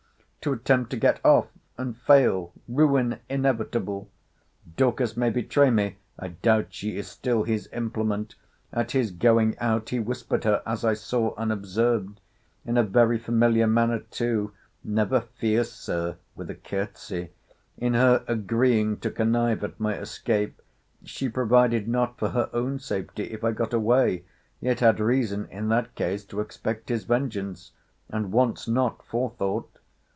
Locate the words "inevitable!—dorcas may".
3.29-5.29